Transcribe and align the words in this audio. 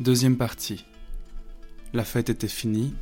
Deuxième 0.00 0.36
partie. 0.36 0.84
La 1.92 2.04
fête 2.04 2.30
était 2.30 2.46
finie. 2.46 2.94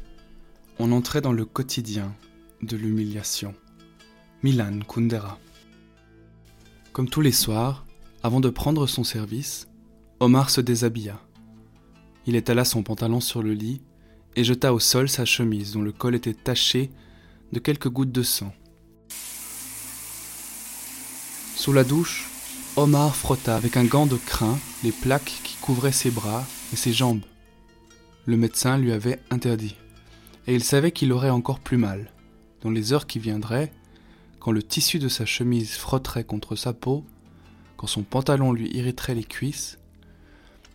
On 0.79 0.93
entrait 0.93 1.21
dans 1.21 1.35
le 1.35 1.45
quotidien 1.45 2.15
de 2.63 2.75
l'humiliation. 2.75 3.55
Milan 4.43 4.79
Kundera. 4.89 5.39
Comme 6.95 7.11
tous 7.11 7.21
les 7.21 7.33
soirs, 7.33 7.85
avant 8.23 8.41
de 8.41 8.49
prendre 8.49 8.87
son 8.87 9.05
service, 9.05 9.69
Omar 10.21 10.49
se 10.49 10.63
déshabilla. 10.63 11.21
Il 12.25 12.35
étala 12.35 12.65
son 12.65 12.83
pantalon 12.83 13.21
sur 13.21 13.43
le 13.43 13.53
lit 13.53 13.83
et 14.35 14.43
jeta 14.43 14.73
au 14.73 14.81
sol 14.81 15.11
sa 15.11 15.27
chemise 15.27 15.73
dont 15.73 15.83
le 15.83 15.93
col 15.93 16.15
était 16.15 16.33
taché 16.33 16.89
de 17.53 17.59
quelques 17.59 17.91
gouttes 17.91 18.11
de 18.11 18.23
sang. 18.23 18.55
Sous 21.57 21.75
la 21.75 21.85
douche, 21.85 22.25
Omar 22.75 23.15
frotta 23.15 23.55
avec 23.55 23.77
un 23.77 23.85
gant 23.85 24.07
de 24.07 24.17
crin 24.17 24.59
les 24.83 24.93
plaques 24.93 25.41
qui 25.45 25.57
couvraient 25.57 25.93
ses 25.93 26.11
bras 26.11 26.47
et 26.73 26.77
ses 26.77 26.93
jambes. 26.93 27.25
Le 28.27 28.37
médecin 28.37 28.79
lui 28.79 28.93
avait 28.93 29.21
interdit, 29.31 29.77
et 30.47 30.55
il 30.55 30.65
savait 30.65 30.93
qu'il 30.93 31.13
aurait 31.13 31.31
encore 31.31 31.61
plus 31.61 31.77
mal. 31.77 32.13
Dans 32.63 32.71
les 32.71 32.93
heures 32.93 33.07
qui 33.07 33.19
viendraient, 33.19 33.73
quand 34.41 34.53
le 34.53 34.63
tissu 34.63 34.99
de 34.99 35.09
sa 35.09 35.27
chemise 35.27 35.75
frotterait 35.75 36.25
contre 36.25 36.57
sa 36.57 36.73
peau, 36.73 37.05
quand 37.77 37.87
son 37.87 38.03
pantalon 38.03 38.53
lui 38.53 38.71
irriterait 38.77 39.15
les 39.15 39.25
cuisses, 39.25 39.79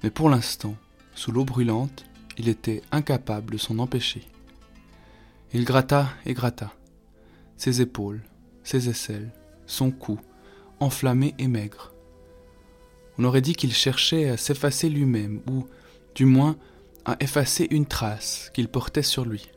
mais 0.04 0.10
pour 0.10 0.30
l'instant, 0.30 0.76
sous 1.16 1.32
l'eau 1.32 1.46
brûlante, 1.46 2.06
il 2.38 2.48
était 2.48 2.82
incapable 2.92 3.54
de 3.54 3.58
s'en 3.58 3.80
empêcher. 3.80 4.28
Il 5.54 5.66
gratta 5.66 6.10
et 6.26 6.34
gratta. 6.34 6.74
Ses 7.58 7.82
épaules, 7.82 8.22
ses 8.64 8.90
aisselles, 8.90 9.32
son 9.66 9.92
cou, 9.92 10.20
enflammé 10.80 11.36
et 11.38 11.48
maigre. 11.48 11.94
On 13.18 13.24
aurait 13.24 13.42
dit 13.42 13.56
qu'il 13.56 13.74
cherchait 13.74 14.30
à 14.30 14.38
s'effacer 14.38 14.90
lui-même, 14.90 15.42
ou, 15.48 15.66
du 16.16 16.26
moins, 16.26 16.58
à 17.06 17.18
effacer 17.20 17.68
une 17.72 17.86
trace 17.86 18.52
qu'il 18.54 18.68
portait 18.68 19.04
sur 19.04 19.26
lui. 19.26 19.50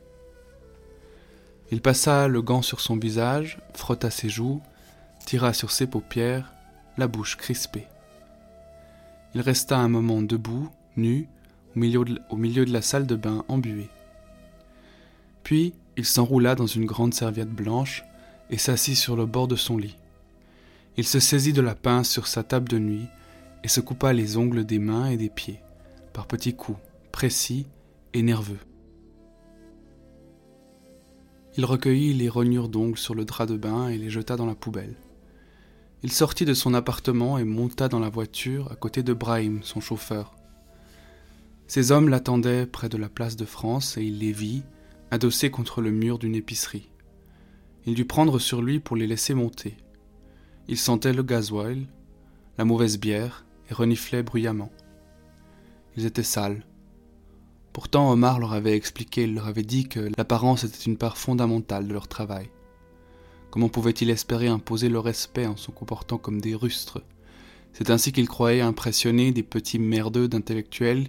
Il 1.71 1.81
passa 1.81 2.27
le 2.27 2.41
gant 2.41 2.61
sur 2.61 2.79
son 2.79 2.97
visage, 2.97 3.59
frotta 3.73 4.09
ses 4.09 4.29
joues, 4.29 4.61
tira 5.25 5.53
sur 5.53 5.71
ses 5.71 5.87
paupières, 5.87 6.53
la 6.97 7.07
bouche 7.07 7.35
crispée. 7.35 7.87
Il 9.33 9.41
resta 9.41 9.77
un 9.77 9.89
moment 9.89 10.21
debout, 10.21 10.69
nu, 10.95 11.27
au 11.75 12.37
milieu 12.37 12.65
de, 12.65 12.71
la 12.71 12.81
salle 12.81 13.05
de 13.05 13.15
bain 13.15 13.43
embuée. 13.47 13.89
Puis 15.43 15.73
il 15.97 16.05
s'enroula 16.05 16.55
dans 16.55 16.67
une 16.67 16.85
grande 16.85 17.13
serviette 17.13 17.49
blanche 17.49 18.03
et 18.49 18.57
s'assit 18.57 18.95
sur 18.95 19.15
le 19.15 19.25
bord 19.25 19.47
de 19.47 19.55
son 19.55 19.77
lit. 19.77 19.97
Il 20.97 21.05
se 21.05 21.19
saisit 21.19 21.51
de 21.51 21.61
la 21.61 21.75
pince 21.75 22.09
sur 22.09 22.27
sa 22.27 22.43
table 22.43 22.69
de 22.69 22.79
nuit 22.79 23.07
et 23.63 23.67
se 23.67 23.81
coupa 23.81 24.13
les 24.13 24.37
ongles 24.37 24.65
des 24.65 24.79
mains 24.79 25.07
et 25.07 25.17
des 25.17 25.29
pieds, 25.29 25.59
par 26.15 26.27
petits 26.27 26.55
coups, 26.55 26.79
précis 27.11 27.67
et 28.13 28.23
nerveux. 28.23 28.59
Il 31.57 31.65
recueillit 31.65 32.13
les 32.13 32.29
rognures 32.29 32.69
d'ongles 32.69 32.97
sur 32.97 33.15
le 33.15 33.25
drap 33.25 33.45
de 33.45 33.57
bain 33.57 33.89
et 33.89 33.97
les 33.97 34.09
jeta 34.09 34.37
dans 34.37 34.45
la 34.45 34.55
poubelle. 34.55 34.95
Il 36.03 36.13
sortit 36.13 36.45
de 36.45 36.53
son 36.53 36.73
appartement 36.73 37.37
et 37.37 37.43
monta 37.43 37.89
dans 37.89 37.99
la 37.99 38.07
voiture 38.07 38.71
à 38.71 38.77
côté 38.77 39.03
de 39.03 39.11
Brahim, 39.11 39.59
son 39.61 39.81
chauffeur. 39.81 40.37
Ses 41.67 41.91
hommes 41.91 42.07
l'attendaient 42.07 42.65
près 42.65 42.87
de 42.87 42.97
la 42.97 43.09
place 43.09 43.35
de 43.35 43.45
France 43.45 43.97
et 43.97 44.03
il 44.03 44.19
les 44.19 44.31
vit, 44.31 44.63
adossés 45.11 45.51
contre 45.51 45.81
le 45.81 45.91
mur 45.91 46.17
d'une 46.17 46.35
épicerie. 46.35 46.89
Il 47.85 47.93
dut 47.93 48.05
prendre 48.05 48.39
sur 48.39 48.61
lui 48.61 48.79
pour 48.79 48.95
les 48.95 49.07
laisser 49.07 49.33
monter. 49.33 49.75
Il 50.69 50.77
sentait 50.77 51.13
le 51.13 51.23
gasoil, 51.23 51.87
la 52.57 52.63
mauvaise 52.63 52.99
bière 52.99 53.45
et 53.69 53.73
reniflait 53.73 54.23
bruyamment. 54.23 54.71
Ils 55.97 56.05
étaient 56.05 56.23
sales. 56.23 56.65
Pourtant 57.73 58.11
Omar 58.11 58.39
leur 58.39 58.53
avait 58.53 58.75
expliqué, 58.75 59.23
il 59.23 59.35
leur 59.35 59.47
avait 59.47 59.63
dit 59.63 59.87
que 59.87 60.09
l'apparence 60.17 60.63
était 60.63 60.83
une 60.83 60.97
part 60.97 61.17
fondamentale 61.17 61.87
de 61.87 61.93
leur 61.93 62.07
travail. 62.07 62.49
Comment 63.51 63.69
pouvait-il 63.69 64.09
espérer 64.09 64.47
imposer 64.47 64.89
le 64.89 64.99
respect 64.99 65.45
en 65.45 65.55
se 65.55 65.71
comportant 65.71 66.17
comme 66.17 66.41
des 66.41 66.55
rustres? 66.55 67.01
C'est 67.73 67.89
ainsi 67.89 68.11
qu'il 68.11 68.27
croyait 68.27 68.61
impressionner 68.61 69.31
des 69.31 69.43
petits 69.43 69.79
merdeux 69.79 70.27
d'intellectuels 70.27 71.07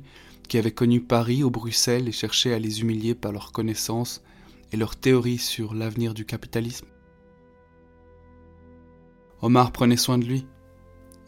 qui 0.48 0.58
avaient 0.58 0.72
connu 0.72 1.00
Paris 1.00 1.42
ou 1.42 1.50
Bruxelles 1.50 2.08
et 2.08 2.12
cherchaient 2.12 2.52
à 2.52 2.58
les 2.58 2.80
humilier 2.80 3.14
par 3.14 3.32
leurs 3.32 3.52
connaissances 3.52 4.22
et 4.72 4.76
leurs 4.76 4.96
théories 4.96 5.38
sur 5.38 5.74
l'avenir 5.74 6.14
du 6.14 6.24
capitalisme. 6.24 6.86
Omar 9.42 9.72
prenait 9.72 9.96
soin 9.96 10.18
de 10.18 10.24
lui. 10.24 10.46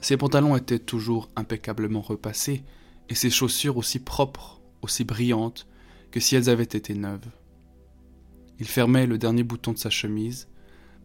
Ses 0.01 0.17
pantalons 0.17 0.57
étaient 0.57 0.79
toujours 0.79 1.29
impeccablement 1.37 2.01
repassés 2.01 2.63
et 3.09 3.15
ses 3.15 3.31
chaussures 3.31 3.77
aussi 3.77 3.99
propres, 3.99 4.61
aussi 4.83 5.05
brillantes 5.05 5.67
que 6.11 6.21
si 6.21 6.37
elles 6.37 6.51
avaient 6.51 6.65
été 6.65 6.95
neuves. 6.95 7.31
Il 8.59 8.67
fermait 8.67 9.07
le 9.07 9.19
dernier 9.19 9.45
bouton 9.45 9.73
de 9.73 9.79
sa 9.79 9.91
chemise 9.91 10.49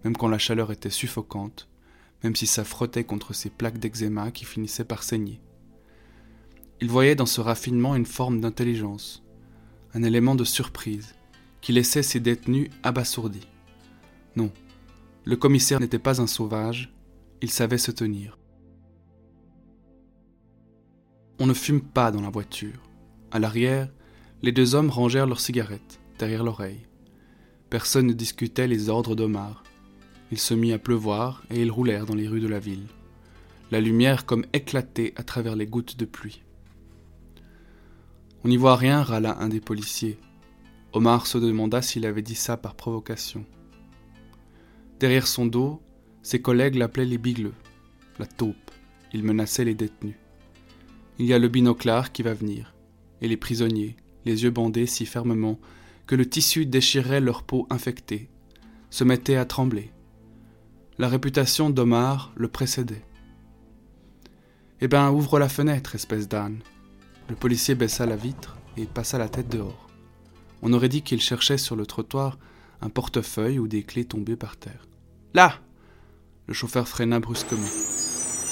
même 0.03 0.17
quand 0.17 0.27
la 0.27 0.37
chaleur 0.37 0.71
était 0.71 0.89
suffocante, 0.89 1.67
même 2.23 2.35
si 2.35 2.47
ça 2.47 2.63
frottait 2.63 3.03
contre 3.03 3.33
ses 3.33 3.49
plaques 3.49 3.79
d'eczéma 3.79 4.31
qui 4.31 4.45
finissaient 4.45 4.83
par 4.83 5.03
saigner. 5.03 5.41
Il 6.81 6.89
voyait 6.89 7.15
dans 7.15 7.25
ce 7.25 7.41
raffinement 7.41 7.95
une 7.95 8.05
forme 8.05 8.41
d'intelligence, 8.41 9.23
un 9.93 10.03
élément 10.03 10.35
de 10.35 10.43
surprise, 10.43 11.15
qui 11.61 11.71
laissait 11.71 12.03
ses 12.03 12.19
détenus 12.19 12.69
abasourdis. 12.83 13.47
Non, 14.35 14.51
le 15.23 15.37
commissaire 15.37 15.79
n'était 15.79 15.99
pas 15.99 16.21
un 16.21 16.27
sauvage, 16.27 16.93
il 17.41 17.49
savait 17.49 17.77
se 17.77 17.91
tenir. 17.91 18.37
On 21.43 21.45
ne 21.45 21.53
fume 21.53 21.81
pas 21.81 22.09
dans 22.09 22.21
la 22.21 22.29
voiture. 22.29 22.79
À 23.29 23.37
l'arrière, 23.37 23.89
les 24.43 24.53
deux 24.53 24.75
hommes 24.75 24.89
rangèrent 24.89 25.27
leurs 25.27 25.41
cigarettes, 25.41 25.99
derrière 26.17 26.41
l'oreille. 26.41 26.87
Personne 27.69 28.07
ne 28.07 28.13
discutait 28.13 28.65
les 28.65 28.87
ordres 28.87 29.13
d'Omar. 29.13 29.61
Il 30.31 30.37
se 30.37 30.53
mit 30.53 30.71
à 30.71 30.79
pleuvoir 30.79 31.43
et 31.49 31.61
ils 31.61 31.69
roulèrent 31.69 32.05
dans 32.05 32.15
les 32.15 32.29
rues 32.29 32.39
de 32.39 32.47
la 32.47 32.59
ville. 32.59 32.87
La 33.71 33.81
lumière 33.81 34.25
comme 34.25 34.45
éclatait 34.53 35.11
à 35.17 35.23
travers 35.23 35.57
les 35.57 35.65
gouttes 35.65 35.99
de 35.99 36.05
pluie. 36.05 36.43
On 38.45 38.47
n'y 38.47 38.55
voit 38.55 38.77
rien, 38.77 39.03
râla 39.03 39.37
un 39.41 39.49
des 39.49 39.59
policiers. 39.59 40.19
Omar 40.93 41.27
se 41.27 41.37
demanda 41.37 41.81
s'il 41.81 42.05
avait 42.05 42.21
dit 42.21 42.35
ça 42.35 42.55
par 42.55 42.75
provocation. 42.75 43.43
Derrière 44.97 45.27
son 45.27 45.45
dos, 45.45 45.81
ses 46.21 46.41
collègues 46.41 46.75
l'appelaient 46.75 47.03
les 47.03 47.17
bigleux, 47.17 47.55
la 48.17 48.27
taupe. 48.27 48.71
Il 49.11 49.25
menaçait 49.25 49.65
les 49.65 49.75
détenus. 49.75 50.15
Il 51.19 51.25
y 51.25 51.33
a 51.33 51.39
le 51.39 51.47
binoclard 51.47 52.11
qui 52.11 52.23
va 52.23 52.33
venir, 52.33 52.73
et 53.21 53.27
les 53.27 53.37
prisonniers, 53.37 53.95
les 54.25 54.43
yeux 54.43 54.51
bandés 54.51 54.87
si 54.87 55.05
fermement 55.05 55.59
que 56.07 56.15
le 56.15 56.27
tissu 56.27 56.65
déchirait 56.65 57.21
leur 57.21 57.43
peau 57.43 57.67
infectée, 57.69 58.29
se 58.89 59.03
mettaient 59.03 59.37
à 59.37 59.45
trembler, 59.45 59.91
la 60.99 61.07
réputation 61.07 61.69
d'Omar 61.69 62.31
le 62.35 62.47
précédait. 62.47 63.03
Eh 64.81 64.87
ben, 64.87 65.09
ouvre 65.11 65.39
la 65.39 65.49
fenêtre, 65.49 65.95
espèce 65.95 66.27
d'âne. 66.27 66.59
Le 67.29 67.35
policier 67.35 67.73
baissa 67.73 68.05
la 68.05 68.15
vitre 68.15 68.57
et 68.77 68.85
passa 68.85 69.17
la 69.17 69.29
tête 69.29 69.49
dehors. 69.49 69.89
On 70.61 70.73
aurait 70.73 70.89
dit 70.89 71.01
qu'il 71.01 71.21
cherchait 71.21 71.57
sur 71.57 71.75
le 71.75 71.85
trottoir 71.85 72.37
un 72.81 72.89
portefeuille 72.89 73.59
ou 73.59 73.67
des 73.67 73.83
clés 73.83 74.05
tombées 74.05 74.35
par 74.35 74.57
terre. 74.57 74.87
Là 75.33 75.59
Le 76.47 76.53
chauffeur 76.53 76.87
freina 76.87 77.19
brusquement. 77.19 77.67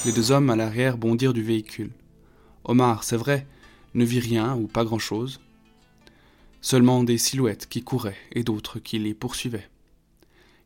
Les 0.06 0.12
deux 0.12 0.32
hommes 0.32 0.50
à 0.50 0.56
l'arrière 0.56 0.98
bondirent 0.98 1.34
du 1.34 1.44
véhicule. 1.44 1.92
Omar, 2.64 3.04
c'est 3.04 3.18
vrai, 3.18 3.48
ne 3.94 4.06
vit 4.06 4.20
rien 4.20 4.56
ou 4.56 4.68
pas 4.68 4.86
grand-chose. 4.86 5.40
Seulement 6.62 7.04
des 7.04 7.18
silhouettes 7.18 7.68
qui 7.68 7.84
couraient 7.84 8.18
et 8.32 8.44
d'autres 8.44 8.80
qui 8.80 9.00
les 9.00 9.14
poursuivaient. 9.14 9.70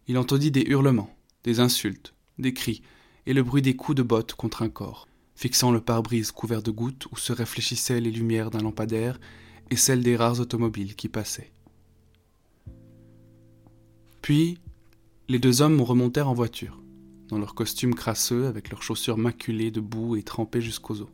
Il 0.08 0.18
entendit 0.18 0.52
des 0.52 0.64
hurlements 0.64 1.16
des 1.46 1.60
insultes, 1.60 2.14
des 2.40 2.54
cris 2.54 2.82
et 3.28 3.34
le 3.34 3.44
bruit 3.44 3.62
des 3.62 3.76
coups 3.76 3.96
de 3.96 4.04
bottes 4.04 4.34
contre 4.34 4.64
un 4.64 4.70
corps, 4.70 5.08
fixant 5.36 5.72
le 5.72 5.80
pare-brise 5.80 6.32
couvert 6.32 6.64
de 6.64 6.72
gouttes 6.72 7.08
où 7.12 7.18
se 7.18 7.32
réfléchissaient 7.32 8.02
les 8.02 8.12
lumières 8.12 8.50
d'un 8.50 8.62
lampadaire 8.62 9.20
et 9.70 9.76
celles 9.76 10.04
des 10.04 10.16
rares 10.16 10.40
automobiles 10.40 10.96
qui 10.96 11.08
passaient. 11.08 11.52
Puis, 14.22 14.58
les 15.30 15.40
deux 15.40 15.62
hommes 15.62 15.82
remontèrent 15.82 16.30
en 16.30 16.34
voiture, 16.34 16.82
dans 17.28 17.38
leurs 17.38 17.56
costumes 17.56 17.96
crasseux, 17.96 18.48
avec 18.48 18.72
leurs 18.72 18.84
chaussures 18.84 19.18
maculées 19.18 19.72
de 19.72 19.82
boue 19.82 20.16
et 20.16 20.24
trempées 20.24 20.62
jusqu'aux 20.62 21.02
os. 21.02 21.10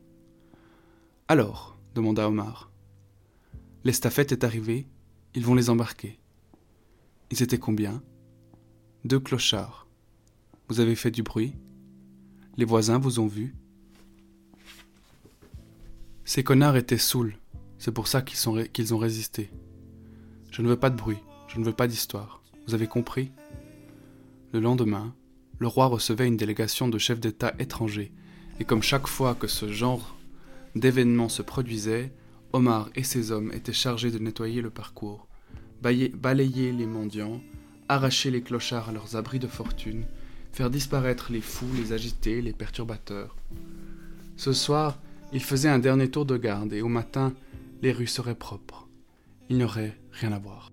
Alors, 1.32 1.78
demanda 1.94 2.28
Omar. 2.28 2.70
L'estafette 3.84 4.32
est 4.32 4.44
arrivée, 4.44 4.86
ils 5.34 5.46
vont 5.46 5.54
les 5.54 5.70
embarquer. 5.70 6.20
Ils 7.30 7.42
étaient 7.42 7.58
combien? 7.58 8.02
Deux 9.06 9.18
clochards. 9.18 9.88
Vous 10.68 10.80
avez 10.80 10.94
fait 10.94 11.10
du 11.10 11.22
bruit? 11.22 11.54
Les 12.58 12.66
voisins 12.66 12.98
vous 12.98 13.18
ont 13.18 13.28
vu? 13.28 13.56
Ces 16.26 16.44
connards 16.44 16.76
étaient 16.76 16.98
saouls. 16.98 17.38
C'est 17.78 17.92
pour 17.92 18.08
ça 18.08 18.20
qu'ils, 18.20 18.68
qu'ils 18.70 18.92
ont 18.92 18.98
résisté. 18.98 19.50
Je 20.50 20.60
ne 20.60 20.68
veux 20.68 20.78
pas 20.78 20.90
de 20.90 20.96
bruit, 20.96 21.22
je 21.48 21.58
ne 21.58 21.64
veux 21.64 21.72
pas 21.72 21.86
d'histoire. 21.86 22.42
Vous 22.66 22.74
avez 22.74 22.88
compris? 22.88 23.32
Le 24.52 24.60
lendemain, 24.60 25.14
le 25.58 25.66
roi 25.66 25.86
recevait 25.86 26.28
une 26.28 26.36
délégation 26.36 26.88
de 26.88 26.98
chefs 26.98 27.20
d'État 27.20 27.54
étrangers, 27.58 28.12
et 28.60 28.66
comme 28.66 28.82
chaque 28.82 29.06
fois 29.06 29.34
que 29.34 29.46
ce 29.46 29.72
genre 29.72 30.14
d'événement 30.74 31.28
se 31.28 31.42
produisait, 31.42 32.12
Omar 32.52 32.90
et 32.94 33.02
ses 33.02 33.30
hommes 33.32 33.52
étaient 33.52 33.72
chargés 33.72 34.10
de 34.10 34.18
nettoyer 34.18 34.60
le 34.60 34.70
parcours, 34.70 35.26
balayer 35.82 36.72
les 36.72 36.86
mendiants, 36.86 37.40
arracher 37.88 38.30
les 38.30 38.42
clochards 38.42 38.90
à 38.90 38.92
leurs 38.92 39.16
abris 39.16 39.38
de 39.38 39.46
fortune, 39.46 40.04
faire 40.52 40.70
disparaître 40.70 41.32
les 41.32 41.40
fous, 41.40 41.72
les 41.76 41.92
agités, 41.92 42.42
les 42.42 42.52
perturbateurs. 42.52 43.36
Ce 44.36 44.52
soir, 44.52 44.98
ils 45.32 45.42
faisaient 45.42 45.68
un 45.68 45.78
dernier 45.78 46.10
tour 46.10 46.26
de 46.26 46.36
garde 46.36 46.72
et 46.72 46.82
au 46.82 46.88
matin, 46.88 47.32
les 47.80 47.92
rues 47.92 48.06
seraient 48.06 48.34
propres. 48.34 48.88
Il 49.48 49.56
n'y 49.56 49.64
aurait 49.64 49.98
rien 50.12 50.32
à 50.32 50.38
voir. 50.38 50.70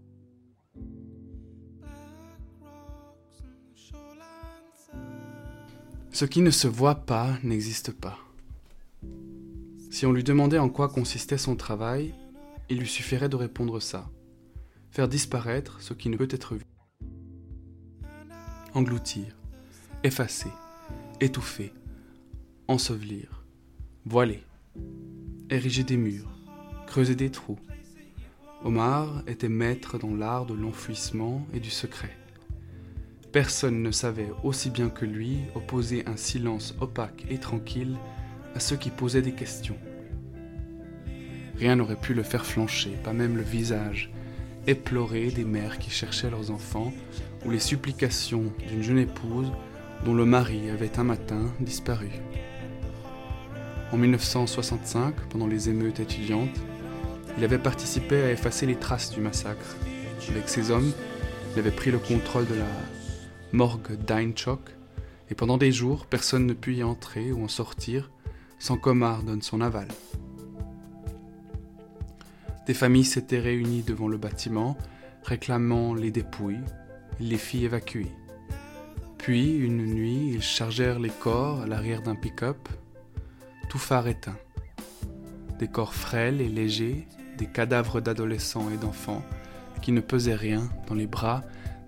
Ce 6.11 6.25
qui 6.25 6.41
ne 6.41 6.51
se 6.51 6.67
voit 6.67 6.95
pas 6.95 7.37
n'existe 7.43 7.91
pas. 7.91 8.17
Si 9.99 10.05
on 10.05 10.13
lui 10.13 10.23
demandait 10.23 10.59
en 10.59 10.69
quoi 10.69 10.87
consistait 10.87 11.37
son 11.37 11.57
travail, 11.57 12.13
il 12.69 12.79
lui 12.79 12.87
suffirait 12.87 13.27
de 13.27 13.35
répondre 13.35 13.81
ça. 13.81 14.09
Faire 14.91 15.09
disparaître 15.09 15.81
ce 15.81 15.93
qui 15.93 16.07
ne 16.07 16.15
peut 16.15 16.29
être 16.31 16.55
vu. 16.55 16.63
Engloutir, 18.73 19.35
effacer, 20.05 20.53
étouffer, 21.19 21.73
ensevelir, 22.69 23.43
voiler, 24.05 24.41
ériger 25.49 25.83
des 25.83 25.97
murs, 25.97 26.31
creuser 26.87 27.15
des 27.15 27.29
trous. 27.29 27.59
Omar 28.63 29.21
était 29.27 29.49
maître 29.49 29.99
dans 29.99 30.15
l'art 30.15 30.45
de 30.45 30.53
l'enfouissement 30.53 31.45
et 31.53 31.59
du 31.59 31.69
secret. 31.69 32.15
Personne 33.33 33.83
ne 33.83 33.91
savait 33.91 34.31
aussi 34.45 34.69
bien 34.69 34.89
que 34.89 35.03
lui 35.03 35.39
opposer 35.55 36.07
un 36.07 36.15
silence 36.15 36.73
opaque 36.79 37.25
et 37.29 37.37
tranquille 37.37 37.97
à 38.55 38.61
ceux 38.61 38.77
qui 38.77 38.91
posaient 38.91 39.21
des 39.21 39.33
questions. 39.33 39.75
Rien 41.59 41.75
n'aurait 41.75 41.95
pu 41.95 42.13
le 42.13 42.23
faire 42.23 42.45
flancher, 42.45 42.97
pas 43.03 43.11
même 43.11 43.35
le 43.35 43.43
visage, 43.43 44.09
éploré 44.65 45.29
des 45.29 45.43
mères 45.43 45.77
qui 45.77 45.89
cherchaient 45.89 46.29
leurs 46.29 46.51
enfants, 46.51 46.93
ou 47.45 47.51
les 47.51 47.59
supplications 47.59 48.53
d'une 48.67 48.81
jeune 48.81 48.99
épouse 48.99 49.51
dont 50.05 50.13
le 50.13 50.25
mari 50.25 50.69
avait 50.69 50.97
un 50.99 51.03
matin 51.03 51.51
disparu. 51.59 52.09
En 53.91 53.97
1965, 53.97 55.15
pendant 55.29 55.47
les 55.47 55.69
émeutes 55.69 55.99
étudiantes, 55.99 56.55
il 57.37 57.43
avait 57.43 57.57
participé 57.57 58.21
à 58.21 58.31
effacer 58.31 58.65
les 58.65 58.75
traces 58.75 59.11
du 59.11 59.19
massacre. 59.19 59.75
Avec 60.29 60.47
ses 60.47 60.71
hommes, 60.71 60.91
il 61.53 61.59
avait 61.59 61.71
pris 61.71 61.91
le 61.91 61.99
contrôle 61.99 62.47
de 62.47 62.55
la 62.55 62.67
morgue 63.51 63.97
d'Einchock, 64.05 64.61
et 65.29 65.35
pendant 65.35 65.57
des 65.57 65.71
jours, 65.71 66.05
personne 66.05 66.45
ne 66.45 66.53
put 66.53 66.75
y 66.75 66.83
entrer 66.83 67.31
ou 67.31 67.43
en 67.43 67.47
sortir 67.47 68.09
sans 68.59 68.77
qu'Omar 68.77 69.23
donne 69.23 69.41
son 69.41 69.61
aval. 69.61 69.87
Des 72.69 72.75
familles 72.75 73.03
s'étaient 73.03 73.39
réunies 73.39 73.81
devant 73.81 74.07
le 74.07 74.17
bâtiment, 74.17 74.77
réclamant 75.23 75.95
les 75.95 76.11
dépouilles. 76.11 76.61
Les 77.19 77.39
fit 77.39 77.65
évacuer. 77.65 78.11
Puis, 79.17 79.55
une 79.55 79.83
nuit, 79.87 80.33
ils 80.35 80.43
chargèrent 80.43 80.99
les 80.99 81.09
corps 81.09 81.61
à 81.61 81.65
l'arrière 81.65 82.03
d'un 82.03 82.13
pick-up, 82.13 82.69
tout 83.69 83.79
phare 83.79 84.07
éteint. 84.07 84.37
Des 85.57 85.67
corps 85.67 85.95
frêles 85.95 86.41
et 86.41 86.47
légers, 86.47 87.07
des 87.39 87.47
cadavres 87.47 88.01
d'adolescents 88.01 88.69
et 88.69 88.77
d'enfants 88.77 89.25
qui 89.81 89.91
ne 89.91 90.01
pesaient 90.01 90.35
rien 90.35 90.69
dans 90.85 90.93
les 90.93 91.07
bras 91.07 91.43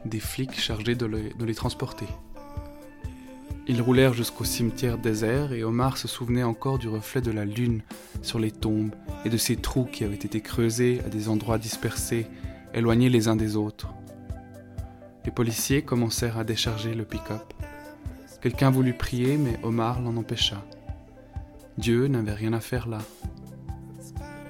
des 0.06 0.20
flics 0.20 0.60
chargés 0.60 0.96
de 0.96 1.06
les, 1.06 1.32
de 1.32 1.46
les 1.46 1.54
transporter. 1.54 2.08
Ils 3.72 3.82
roulèrent 3.82 4.14
jusqu'au 4.14 4.44
cimetière 4.44 4.98
désert 4.98 5.54
et 5.54 5.64
Omar 5.64 5.96
se 5.96 6.10
souvenait 6.10 6.44
encore 6.44 6.78
du 6.78 6.90
reflet 6.90 7.22
de 7.22 7.32
la 7.32 7.46
lune 7.46 7.84
sur 8.22 8.38
les 8.38 8.52
tombes 8.52 8.94
et 9.24 9.30
de 9.30 9.38
ces 9.38 9.56
trous 9.56 9.86
qui 9.86 10.04
avaient 10.04 10.14
été 10.14 10.42
creusés 10.42 11.00
à 11.06 11.08
des 11.08 11.30
endroits 11.30 11.58
dispersés, 11.58 12.28
éloignés 12.74 13.08
les 13.08 13.30
uns 13.30 13.38
des 13.38 13.56
autres. 13.56 13.88
Les 15.24 15.32
policiers 15.32 15.84
commencèrent 15.84 16.38
à 16.38 16.44
décharger 16.44 16.94
le 16.94 17.06
pick-up. 17.06 17.54
Quelqu'un 18.42 18.72
voulut 18.72 18.94
prier, 18.94 19.38
mais 19.38 19.58
Omar 19.64 20.02
l'en 20.02 20.18
empêcha. 20.18 20.62
Dieu 21.78 22.08
n'avait 22.08 22.34
rien 22.34 22.52
à 22.52 22.60
faire 22.60 22.90
là. 22.90 23.00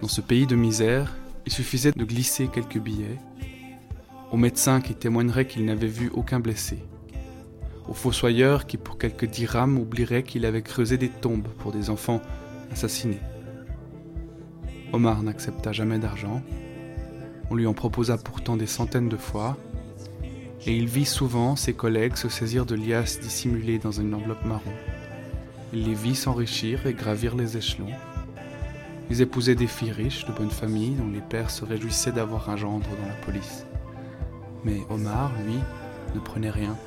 Dans 0.01 0.07
ce 0.07 0.21
pays 0.21 0.47
de 0.47 0.55
misère, 0.55 1.15
il 1.45 1.51
suffisait 1.51 1.91
de 1.91 2.05
glisser 2.05 2.47
quelques 2.47 2.79
billets, 2.79 3.19
au 4.31 4.37
médecin 4.37 4.81
qui 4.81 4.95
témoignerait 4.95 5.45
qu'il 5.45 5.63
n'avait 5.65 5.85
vu 5.85 6.09
aucun 6.11 6.39
blessé 6.39 6.79
au 7.87 7.93
fossoyeur 7.93 8.65
qui 8.65 8.77
pour 8.77 8.97
quelques 8.97 9.25
dirhams 9.25 9.77
oublierait 9.77 10.23
qu'il 10.23 10.45
avait 10.45 10.61
creusé 10.61 10.97
des 10.97 11.09
tombes 11.09 11.47
pour 11.59 11.71
des 11.71 11.89
enfants 11.89 12.21
assassinés. 12.71 13.19
Omar 14.93 15.23
n'accepta 15.23 15.71
jamais 15.71 15.99
d'argent, 15.99 16.41
on 17.49 17.55
lui 17.55 17.67
en 17.67 17.73
proposa 17.73 18.17
pourtant 18.17 18.57
des 18.57 18.67
centaines 18.67 19.09
de 19.09 19.17
fois, 19.17 19.57
et 20.65 20.75
il 20.75 20.87
vit 20.87 21.05
souvent 21.05 21.55
ses 21.55 21.73
collègues 21.73 22.15
se 22.15 22.29
saisir 22.29 22.65
de 22.65 22.75
liasses 22.75 23.19
dissimulées 23.19 23.79
dans 23.79 23.91
une 23.91 24.13
enveloppe 24.13 24.45
marron. 24.45 24.71
Il 25.73 25.85
les 25.85 25.93
vit 25.93 26.15
s'enrichir 26.15 26.85
et 26.85 26.93
gravir 26.93 27.35
les 27.35 27.57
échelons. 27.57 27.91
Ils 29.09 29.21
épousaient 29.21 29.55
des 29.55 29.67
filles 29.67 29.91
riches, 29.91 30.25
de 30.25 30.31
bonne 30.31 30.51
famille, 30.51 30.91
dont 30.91 31.09
les 31.09 31.21
pères 31.21 31.49
se 31.49 31.65
réjouissaient 31.65 32.11
d'avoir 32.11 32.49
un 32.49 32.57
gendre 32.57 32.87
dans 32.89 33.07
la 33.07 33.25
police. 33.25 33.65
Mais 34.63 34.77
Omar, 34.89 35.31
lui, 35.45 35.57
ne 36.13 36.19
prenait 36.19 36.49
rien 36.49 36.77